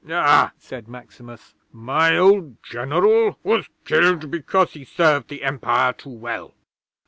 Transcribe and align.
'"Ah!" 0.09 0.51
said 0.57 0.87
Maximus. 0.87 1.53
"My 1.71 2.17
old 2.17 2.57
General 2.63 3.37
was 3.43 3.67
killed 3.85 4.31
because 4.31 4.73
he 4.73 4.83
served 4.83 5.27
the 5.27 5.43
Empire 5.43 5.93
too 5.93 6.09
well. 6.09 6.55